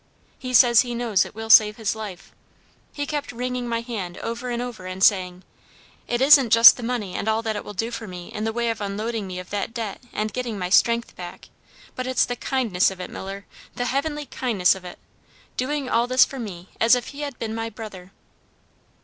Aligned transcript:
He 0.39 0.55
says 0.55 0.81
he 0.81 0.95
knows 0.95 1.25
it 1.25 1.35
will 1.35 1.51
save 1.51 1.77
his 1.77 1.95
life. 1.95 2.31
He 2.91 3.05
kept 3.05 3.31
wringing 3.31 3.67
my 3.69 3.81
hand, 3.81 4.17
over 4.17 4.49
and 4.49 4.59
over, 4.59 4.87
and 4.87 5.03
saying, 5.03 5.43
'It 6.07 6.19
isn't 6.19 6.49
just 6.49 6.75
the 6.75 6.81
money 6.81 7.13
and 7.13 7.27
all 7.27 7.43
that 7.43 7.55
it 7.55 7.63
will 7.63 7.75
do 7.75 7.91
for 7.91 8.07
me 8.07 8.33
in 8.33 8.43
the 8.43 8.51
way 8.51 8.71
of 8.71 8.81
unloading 8.81 9.27
me 9.27 9.37
of 9.37 9.51
that 9.51 9.75
debt 9.75 10.01
and 10.11 10.33
getting 10.33 10.57
my 10.57 10.71
strength 10.71 11.15
back, 11.15 11.49
but 11.95 12.07
it's 12.07 12.25
the 12.25 12.35
kindness 12.35 12.89
of 12.89 12.99
it, 12.99 13.11
Miller, 13.11 13.45
the 13.75 13.85
heavenly 13.85 14.25
kindness 14.25 14.73
of 14.73 14.83
it! 14.85 14.97
Doing 15.55 15.87
all 15.87 16.07
this 16.07 16.25
for 16.25 16.39
me 16.39 16.69
as 16.79 16.95
if 16.95 17.09
he 17.09 17.21
had 17.21 17.37
been 17.37 17.53
my 17.53 17.69
brother!'" 17.69 18.11